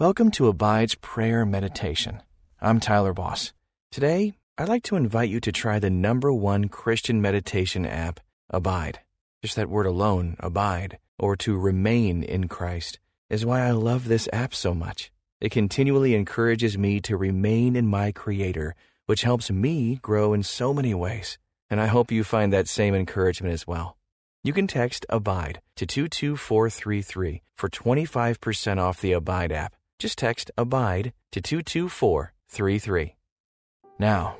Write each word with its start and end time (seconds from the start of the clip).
Welcome 0.00 0.30
to 0.30 0.48
Abide's 0.48 0.94
Prayer 0.94 1.44
Meditation. 1.44 2.22
I'm 2.58 2.80
Tyler 2.80 3.12
Boss. 3.12 3.52
Today, 3.92 4.32
I'd 4.56 4.66
like 4.66 4.82
to 4.84 4.96
invite 4.96 5.28
you 5.28 5.40
to 5.40 5.52
try 5.52 5.78
the 5.78 5.90
number 5.90 6.32
one 6.32 6.70
Christian 6.70 7.20
meditation 7.20 7.84
app, 7.84 8.18
Abide. 8.48 9.00
Just 9.42 9.56
that 9.56 9.68
word 9.68 9.84
alone, 9.84 10.36
abide, 10.40 10.98
or 11.18 11.36
to 11.36 11.54
remain 11.58 12.22
in 12.22 12.48
Christ, 12.48 12.98
is 13.28 13.44
why 13.44 13.60
I 13.60 13.72
love 13.72 14.08
this 14.08 14.26
app 14.32 14.54
so 14.54 14.72
much. 14.72 15.12
It 15.38 15.52
continually 15.52 16.14
encourages 16.14 16.78
me 16.78 17.02
to 17.02 17.18
remain 17.18 17.76
in 17.76 17.86
my 17.86 18.10
Creator, 18.10 18.74
which 19.04 19.20
helps 19.20 19.50
me 19.50 19.98
grow 20.00 20.32
in 20.32 20.42
so 20.42 20.72
many 20.72 20.94
ways. 20.94 21.36
And 21.68 21.78
I 21.78 21.88
hope 21.88 22.10
you 22.10 22.24
find 22.24 22.54
that 22.54 22.68
same 22.68 22.94
encouragement 22.94 23.52
as 23.52 23.66
well. 23.66 23.98
You 24.42 24.54
can 24.54 24.66
text 24.66 25.04
ABIDE 25.10 25.60
to 25.76 25.84
22433 25.84 27.42
for 27.54 27.68
25% 27.68 28.78
off 28.78 29.02
the 29.02 29.12
Abide 29.12 29.52
app. 29.52 29.74
Just 30.00 30.16
text 30.16 30.50
ABIDE 30.56 31.12
to 31.32 31.42
22433. 31.42 33.16
Now, 33.98 34.38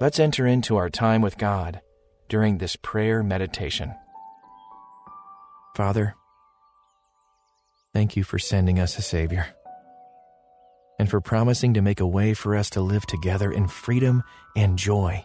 let's 0.00 0.18
enter 0.18 0.44
into 0.44 0.76
our 0.76 0.90
time 0.90 1.22
with 1.22 1.38
God 1.38 1.80
during 2.28 2.58
this 2.58 2.74
prayer 2.74 3.22
meditation. 3.22 3.94
Father, 5.76 6.16
thank 7.94 8.16
you 8.16 8.24
for 8.24 8.40
sending 8.40 8.80
us 8.80 8.98
a 8.98 9.02
Savior 9.02 9.46
and 10.98 11.08
for 11.08 11.20
promising 11.20 11.74
to 11.74 11.80
make 11.80 12.00
a 12.00 12.06
way 12.06 12.34
for 12.34 12.56
us 12.56 12.68
to 12.70 12.80
live 12.80 13.06
together 13.06 13.52
in 13.52 13.68
freedom 13.68 14.24
and 14.56 14.76
joy. 14.76 15.24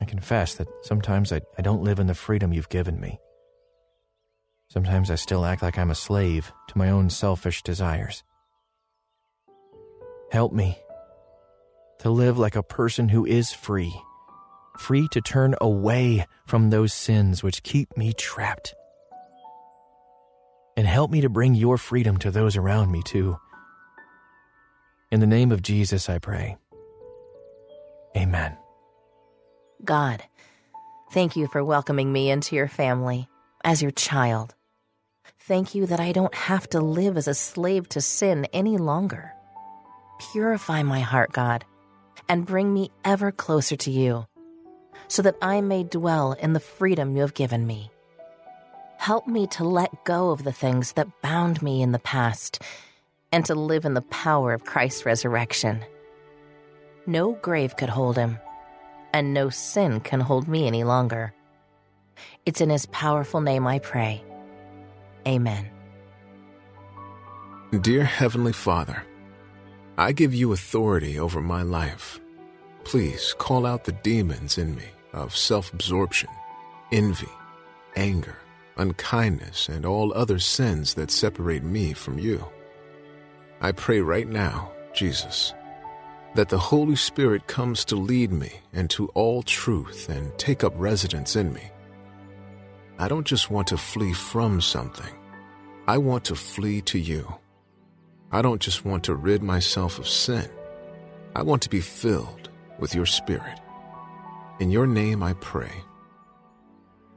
I 0.00 0.04
confess 0.04 0.56
that 0.56 0.66
sometimes 0.82 1.32
I, 1.32 1.42
I 1.56 1.62
don't 1.62 1.84
live 1.84 2.00
in 2.00 2.08
the 2.08 2.14
freedom 2.14 2.52
you've 2.52 2.68
given 2.68 3.00
me. 3.00 3.20
Sometimes 4.68 5.10
I 5.10 5.14
still 5.14 5.44
act 5.44 5.62
like 5.62 5.78
I'm 5.78 5.90
a 5.90 5.94
slave 5.94 6.52
to 6.68 6.78
my 6.78 6.90
own 6.90 7.10
selfish 7.10 7.62
desires. 7.62 8.22
Help 10.30 10.52
me 10.52 10.78
to 12.00 12.10
live 12.10 12.38
like 12.38 12.56
a 12.56 12.62
person 12.62 13.08
who 13.08 13.24
is 13.24 13.52
free, 13.52 13.94
free 14.78 15.06
to 15.12 15.20
turn 15.20 15.54
away 15.60 16.26
from 16.46 16.70
those 16.70 16.92
sins 16.92 17.42
which 17.42 17.62
keep 17.62 17.96
me 17.96 18.12
trapped. 18.12 18.74
And 20.76 20.88
help 20.88 21.10
me 21.10 21.20
to 21.20 21.28
bring 21.28 21.54
your 21.54 21.78
freedom 21.78 22.16
to 22.18 22.32
those 22.32 22.56
around 22.56 22.90
me, 22.90 23.00
too. 23.04 23.38
In 25.12 25.20
the 25.20 25.26
name 25.26 25.52
of 25.52 25.62
Jesus, 25.62 26.08
I 26.08 26.18
pray. 26.18 26.56
Amen. 28.16 28.56
God, 29.84 30.22
thank 31.12 31.36
you 31.36 31.46
for 31.46 31.62
welcoming 31.62 32.12
me 32.12 32.28
into 32.28 32.56
your 32.56 32.66
family 32.66 33.28
as 33.64 33.82
your 33.82 33.90
child. 33.90 34.54
Thank 35.40 35.74
you 35.74 35.86
that 35.86 36.00
I 36.00 36.12
don't 36.12 36.34
have 36.34 36.68
to 36.70 36.80
live 36.80 37.16
as 37.16 37.28
a 37.28 37.34
slave 37.34 37.88
to 37.90 38.00
sin 38.00 38.46
any 38.52 38.78
longer. 38.78 39.32
Purify 40.32 40.82
my 40.82 41.00
heart, 41.00 41.32
God, 41.32 41.64
and 42.28 42.46
bring 42.46 42.72
me 42.72 42.90
ever 43.04 43.32
closer 43.32 43.76
to 43.76 43.90
you, 43.90 44.26
so 45.08 45.22
that 45.22 45.36
I 45.42 45.60
may 45.60 45.82
dwell 45.82 46.32
in 46.32 46.52
the 46.52 46.60
freedom 46.60 47.14
you 47.14 47.22
have 47.22 47.34
given 47.34 47.66
me. 47.66 47.90
Help 48.98 49.26
me 49.26 49.46
to 49.48 49.64
let 49.64 50.04
go 50.04 50.30
of 50.30 50.44
the 50.44 50.52
things 50.52 50.92
that 50.92 51.20
bound 51.20 51.60
me 51.60 51.82
in 51.82 51.92
the 51.92 51.98
past 51.98 52.62
and 53.32 53.44
to 53.46 53.54
live 53.54 53.84
in 53.84 53.94
the 53.94 54.02
power 54.02 54.52
of 54.52 54.64
Christ's 54.64 55.04
resurrection. 55.04 55.84
No 57.06 57.32
grave 57.32 57.76
could 57.76 57.90
hold 57.90 58.16
him 58.16 58.38
and 59.14 59.32
no 59.32 59.48
sin 59.48 60.00
can 60.00 60.20
hold 60.20 60.48
me 60.48 60.66
any 60.66 60.82
longer. 60.82 61.32
It's 62.46 62.60
in 62.60 62.70
His 62.70 62.86
powerful 62.86 63.40
name 63.40 63.66
I 63.66 63.78
pray. 63.78 64.22
Amen. 65.26 65.68
Dear 67.80 68.04
Heavenly 68.04 68.52
Father, 68.52 69.04
I 69.98 70.12
give 70.12 70.34
you 70.34 70.52
authority 70.52 71.18
over 71.18 71.40
my 71.40 71.62
life. 71.62 72.20
Please 72.84 73.34
call 73.38 73.66
out 73.66 73.84
the 73.84 73.92
demons 73.92 74.58
in 74.58 74.76
me 74.76 74.84
of 75.12 75.36
self 75.36 75.72
absorption, 75.72 76.30
envy, 76.92 77.30
anger, 77.96 78.38
unkindness, 78.76 79.68
and 79.68 79.86
all 79.86 80.12
other 80.12 80.38
sins 80.38 80.94
that 80.94 81.10
separate 81.10 81.64
me 81.64 81.92
from 81.92 82.18
you. 82.18 82.44
I 83.60 83.72
pray 83.72 84.00
right 84.00 84.28
now, 84.28 84.72
Jesus 84.94 85.54
that 86.34 86.48
the 86.48 86.58
Holy 86.58 86.96
Spirit 86.96 87.46
comes 87.46 87.84
to 87.86 87.96
lead 87.96 88.32
me 88.32 88.52
into 88.72 89.06
all 89.08 89.42
truth 89.42 90.08
and 90.08 90.36
take 90.36 90.64
up 90.64 90.72
residence 90.76 91.36
in 91.36 91.52
me. 91.52 91.62
I 92.98 93.08
don't 93.08 93.26
just 93.26 93.50
want 93.50 93.68
to 93.68 93.76
flee 93.76 94.12
from 94.12 94.60
something, 94.60 95.14
I 95.86 95.98
want 95.98 96.24
to 96.26 96.34
flee 96.34 96.80
to 96.82 96.98
you. 96.98 97.34
I 98.32 98.42
don't 98.42 98.60
just 98.60 98.84
want 98.84 99.04
to 99.04 99.14
rid 99.14 99.42
myself 99.42 99.98
of 99.98 100.08
sin, 100.08 100.48
I 101.34 101.42
want 101.42 101.62
to 101.62 101.70
be 101.70 101.80
filled 101.80 102.50
with 102.78 102.94
your 102.94 103.06
Spirit. 103.06 103.60
In 104.60 104.70
your 104.70 104.86
name 104.86 105.22
I 105.22 105.32
pray. 105.34 105.72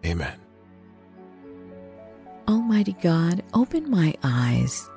Amen. 0.06 0.40
Almighty 2.48 2.96
God, 3.02 3.44
open 3.54 3.90
my 3.90 4.16
eyes 4.24 4.90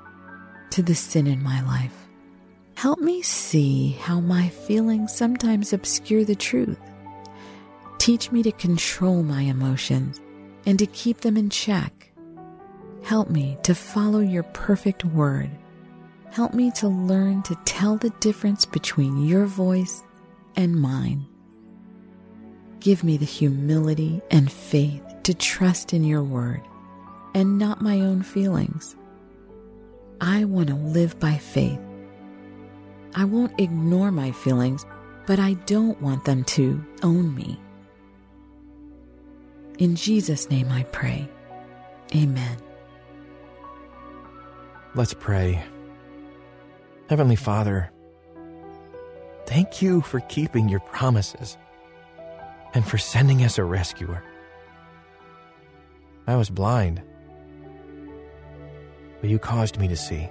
to 0.71 0.83
the 0.83 0.95
sin 0.95 1.27
in 1.27 1.43
my 1.43 1.61
life 1.63 2.01
Help 2.81 2.99
me 2.99 3.21
see 3.21 3.91
how 4.01 4.21
my 4.21 4.49
feelings 4.49 5.15
sometimes 5.15 5.75
obscure 5.75 6.25
the 6.25 6.35
truth. 6.35 6.81
Teach 7.99 8.33
me 8.33 8.43
to 8.43 8.53
control 8.53 9.23
my 9.23 9.43
emotions 9.43 10.19
and 10.71 10.79
to 10.79 10.87
keep 10.87 11.23
them 11.23 11.37
in 11.37 11.51
check. 11.51 12.13
Help 13.03 13.29
me 13.29 13.59
to 13.65 13.75
follow 13.75 14.21
your 14.21 14.45
perfect 14.45 15.05
word. 15.05 15.51
Help 16.31 16.55
me 16.55 16.71
to 16.71 16.87
learn 16.87 17.43
to 17.43 17.59
tell 17.65 17.97
the 17.97 18.11
difference 18.21 18.65
between 18.65 19.27
your 19.27 19.47
voice 19.47 20.05
and 20.55 20.81
mine. 20.81 21.27
Give 22.79 23.03
me 23.03 23.17
the 23.17 23.25
humility 23.25 24.23
and 24.31 24.53
faith 24.53 25.03
to 25.25 25.35
trust 25.35 25.93
in 25.93 26.05
your 26.05 26.23
word 26.23 26.63
and 27.35 27.59
not 27.59 27.83
my 27.83 28.03
own 28.03 28.23
feelings. 28.23 28.95
I 30.21 30.45
want 30.45 30.69
to 30.69 30.77
live 30.77 31.19
by 31.19 31.37
faith 31.37 31.81
I 33.17 33.25
won't 33.25 33.59
ignore 33.59 34.13
my 34.13 34.31
feelings, 34.31 34.87
but 35.27 35.41
I 35.41 35.55
don't 35.67 36.01
want 36.01 36.25
them 36.25 36.45
to 36.45 36.81
own 37.03 37.35
me. 37.35 37.59
In 39.81 39.97
Jesus' 39.97 40.51
name 40.51 40.71
I 40.71 40.83
pray. 40.93 41.27
Amen. 42.15 42.57
Let's 44.95 45.15
pray. 45.15 45.65
Heavenly 47.09 47.35
Father, 47.35 47.91
thank 49.47 49.81
you 49.81 50.03
for 50.03 50.21
keeping 50.21 50.69
your 50.69 50.81
promises 50.81 51.57
and 52.75 52.87
for 52.87 52.99
sending 52.99 53.43
us 53.43 53.57
a 53.57 53.65
rescuer. 53.65 54.23
I 56.27 56.37
was 56.37 56.51
blind, 56.51 57.01
but 59.23 59.31
you 59.31 59.39
caused 59.39 59.79
me 59.79 59.89
to 59.89 59.97
see. 59.97 60.29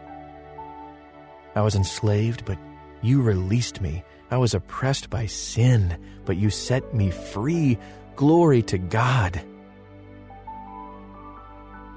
I 1.56 1.62
was 1.62 1.74
enslaved, 1.74 2.46
but 2.46 2.60
you 3.02 3.24
released 3.24 3.82
me. 3.82 4.04
I 4.30 4.38
was 4.38 4.54
oppressed 4.54 5.10
by 5.10 5.26
sin, 5.26 5.98
but 6.26 6.38
you 6.38 6.52
set 6.52 6.94
me 6.94 7.10
free. 7.10 7.80
Glory 8.20 8.62
to 8.64 8.78
God. 8.78 9.42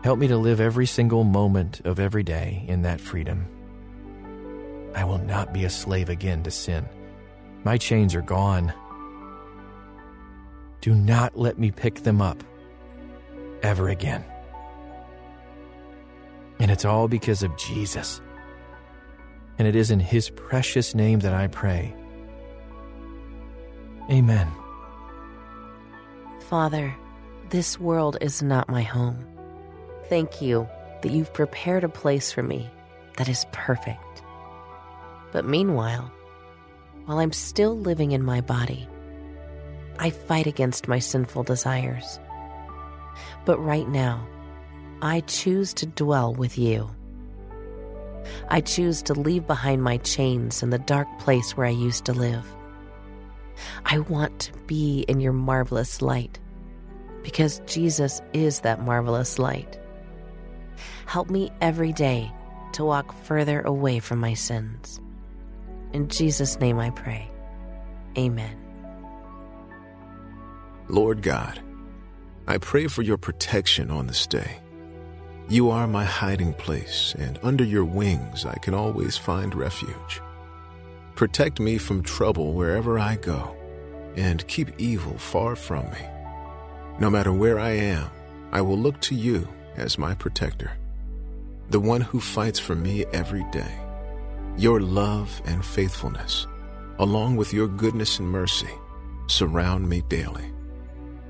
Help 0.04 0.20
me 0.20 0.28
to 0.28 0.36
live 0.36 0.60
every 0.60 0.86
single 0.86 1.24
moment 1.24 1.80
of 1.80 1.98
every 1.98 2.22
day 2.22 2.64
in 2.68 2.82
that 2.82 3.00
freedom. 3.00 3.44
I 4.94 5.02
will 5.02 5.18
not 5.18 5.52
be 5.52 5.64
a 5.64 5.68
slave 5.68 6.08
again 6.08 6.44
to 6.44 6.50
sin. 6.52 6.86
My 7.64 7.76
chains 7.76 8.14
are 8.14 8.22
gone. 8.22 8.72
Do 10.80 10.94
not 10.94 11.36
let 11.36 11.58
me 11.58 11.72
pick 11.72 12.04
them 12.04 12.22
up 12.22 12.44
ever 13.64 13.88
again. 13.88 14.24
And 16.60 16.70
it's 16.70 16.84
all 16.84 17.08
because 17.08 17.42
of 17.42 17.58
Jesus 17.58 18.20
and 19.58 19.66
it 19.66 19.74
is 19.74 19.90
in 19.90 19.98
His 19.98 20.30
precious 20.30 20.94
name 20.94 21.18
that 21.18 21.34
I 21.34 21.48
pray. 21.48 21.92
Amen. 24.08 24.61
Father, 26.52 26.94
this 27.48 27.80
world 27.80 28.18
is 28.20 28.42
not 28.42 28.68
my 28.68 28.82
home. 28.82 29.24
Thank 30.10 30.42
you 30.42 30.68
that 31.00 31.10
you've 31.10 31.32
prepared 31.32 31.82
a 31.82 31.88
place 31.88 32.30
for 32.30 32.42
me 32.42 32.68
that 33.16 33.26
is 33.26 33.46
perfect. 33.52 34.22
But 35.32 35.46
meanwhile, 35.46 36.12
while 37.06 37.20
I'm 37.20 37.32
still 37.32 37.78
living 37.78 38.12
in 38.12 38.22
my 38.22 38.42
body, 38.42 38.86
I 39.98 40.10
fight 40.10 40.46
against 40.46 40.88
my 40.88 40.98
sinful 40.98 41.44
desires. 41.44 42.20
But 43.46 43.58
right 43.58 43.88
now, 43.88 44.28
I 45.00 45.20
choose 45.20 45.72
to 45.72 45.86
dwell 45.86 46.34
with 46.34 46.58
you. 46.58 46.90
I 48.50 48.60
choose 48.60 49.00
to 49.04 49.14
leave 49.14 49.46
behind 49.46 49.82
my 49.82 49.96
chains 49.96 50.62
in 50.62 50.68
the 50.68 50.78
dark 50.78 51.08
place 51.18 51.56
where 51.56 51.66
I 51.66 51.70
used 51.70 52.04
to 52.04 52.12
live. 52.12 52.44
I 53.84 53.98
want 53.98 54.40
to 54.40 54.52
be 54.66 55.04
in 55.08 55.20
your 55.20 55.32
marvelous 55.32 56.02
light 56.02 56.38
because 57.22 57.60
Jesus 57.66 58.20
is 58.32 58.60
that 58.60 58.82
marvelous 58.82 59.38
light. 59.38 59.78
Help 61.06 61.30
me 61.30 61.50
every 61.60 61.92
day 61.92 62.30
to 62.72 62.84
walk 62.84 63.12
further 63.24 63.60
away 63.60 63.98
from 63.98 64.18
my 64.18 64.34
sins. 64.34 65.00
In 65.92 66.08
Jesus' 66.08 66.58
name 66.58 66.78
I 66.78 66.90
pray. 66.90 67.30
Amen. 68.16 68.56
Lord 70.88 71.22
God, 71.22 71.60
I 72.46 72.58
pray 72.58 72.86
for 72.86 73.02
your 73.02 73.18
protection 73.18 73.90
on 73.90 74.06
this 74.06 74.26
day. 74.26 74.58
You 75.48 75.70
are 75.70 75.86
my 75.86 76.04
hiding 76.04 76.54
place, 76.54 77.14
and 77.18 77.38
under 77.42 77.64
your 77.64 77.84
wings 77.84 78.44
I 78.44 78.56
can 78.58 78.74
always 78.74 79.16
find 79.16 79.54
refuge. 79.54 80.20
Protect 81.22 81.60
me 81.60 81.78
from 81.78 82.02
trouble 82.02 82.52
wherever 82.52 82.98
I 82.98 83.14
go, 83.14 83.56
and 84.16 84.44
keep 84.48 84.70
evil 84.76 85.16
far 85.16 85.54
from 85.54 85.84
me. 85.92 86.00
No 86.98 87.10
matter 87.10 87.32
where 87.32 87.60
I 87.60 87.70
am, 87.70 88.10
I 88.50 88.60
will 88.60 88.76
look 88.76 89.00
to 89.02 89.14
you 89.14 89.46
as 89.76 90.00
my 90.00 90.14
protector, 90.14 90.72
the 91.70 91.78
one 91.78 92.00
who 92.00 92.18
fights 92.18 92.58
for 92.58 92.74
me 92.74 93.04
every 93.12 93.44
day. 93.52 93.72
Your 94.56 94.80
love 94.80 95.40
and 95.44 95.64
faithfulness, 95.64 96.48
along 96.98 97.36
with 97.36 97.52
your 97.52 97.68
goodness 97.68 98.18
and 98.18 98.28
mercy, 98.28 98.74
surround 99.28 99.88
me 99.88 100.02
daily. 100.08 100.50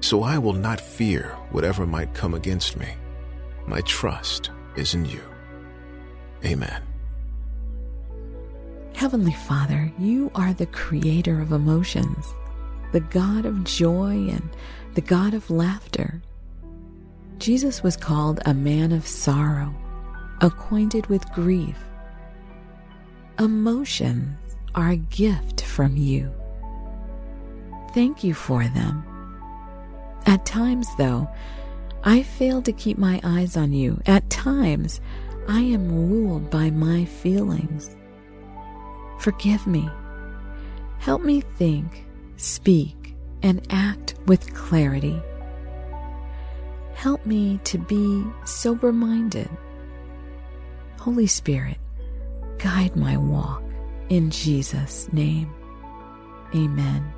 So 0.01 0.23
I 0.23 0.39
will 0.39 0.55
not 0.55 0.81
fear 0.81 1.37
whatever 1.51 1.87
might 1.87 2.15
come 2.15 2.33
against 2.33 2.79
me. 2.79 2.89
My 3.67 3.83
trust 3.83 4.53
is 4.75 4.95
in 4.95 5.05
you. 5.05 5.21
Amen. 6.47 6.83
Heavenly 9.03 9.33
Father, 9.33 9.93
you 9.99 10.31
are 10.37 10.53
the 10.53 10.67
creator 10.67 11.41
of 11.41 11.51
emotions, 11.51 12.25
the 12.93 13.01
God 13.01 13.45
of 13.45 13.65
joy 13.65 14.29
and 14.31 14.49
the 14.95 15.01
God 15.01 15.35
of 15.35 15.51
laughter. 15.51 16.23
Jesus 17.39 17.83
was 17.83 17.97
called 17.97 18.39
a 18.47 18.55
man 18.55 18.93
of 18.93 19.05
sorrow, 19.05 19.75
acquainted 20.41 21.09
with 21.09 21.29
grief. 21.33 21.77
Emotions 23.41 24.39
are 24.77 24.91
a 24.91 24.97
gift 24.97 25.63
from 25.63 25.97
you. 25.97 26.33
Thank 27.95 28.23
you 28.23 28.35
for 28.35 28.63
them. 28.69 29.03
At 30.27 30.47
times, 30.47 30.87
though, 30.97 31.29
I 32.05 32.23
fail 32.23 32.63
to 32.63 32.73
keep 32.73 32.99
my 32.99 33.21
eyes 33.25 33.57
on 33.57 33.73
you. 33.73 34.01
At 34.07 34.31
times, 34.31 35.01
I 35.49 35.59
am 35.59 36.09
ruled 36.09 36.51
by 36.51 36.71
my 36.71 37.05
feelings. 37.05 37.97
Forgive 39.23 39.69
me. 39.69 39.89
Help 40.99 41.23
me 41.23 41.43
think, 41.43 42.05
speak, 42.39 43.15
and 43.41 43.65
act 43.71 44.17
with 44.27 44.53
clarity. 44.53 45.23
Help 46.95 47.25
me 47.25 47.61
to 47.63 47.79
be 47.79 48.25
sober 48.45 48.93
minded. 48.93 49.49
Holy 50.99 51.29
Spirit, 51.29 51.77
guide 52.59 52.97
my 52.97 53.17
walk 53.17 53.63
in 54.09 54.29
Jesus' 54.33 55.09
name. 55.13 55.55
Amen. 56.53 57.13